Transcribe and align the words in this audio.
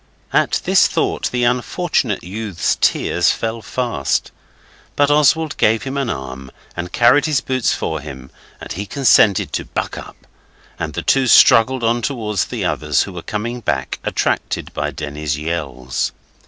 At 0.33 0.61
this 0.63 0.87
thought 0.87 1.29
the 1.29 1.43
unfortunate 1.43 2.23
youth's 2.23 2.75
tears 2.77 3.29
fell 3.29 3.61
fast. 3.61 4.31
But 4.95 5.11
Oswald 5.11 5.55
gave 5.57 5.83
him 5.83 5.95
an 5.95 6.09
arm, 6.09 6.49
and 6.75 6.91
carried 6.91 7.25
his 7.27 7.39
boots 7.39 7.73
for 7.75 7.99
him, 7.99 8.31
and 8.59 8.71
he 8.73 8.87
consented 8.87 9.53
to 9.53 9.65
buck 9.65 9.99
up, 9.99 10.17
and 10.79 10.95
the 10.95 11.03
two 11.03 11.27
struggled 11.27 11.83
on 11.83 12.01
towards 12.01 12.45
the 12.45 12.65
others, 12.65 13.03
who 13.03 13.13
were 13.13 13.21
coming 13.21 13.59
back, 13.59 13.99
attracted 14.03 14.73
by 14.73 14.89
Denny's 14.89 15.37
yells. 15.37 16.11